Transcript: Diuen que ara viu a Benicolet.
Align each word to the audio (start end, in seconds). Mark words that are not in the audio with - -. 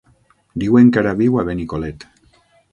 Diuen 0.63 0.89
que 0.95 1.03
ara 1.03 1.13
viu 1.21 1.39
a 1.39 1.45
Benicolet. 1.53 2.11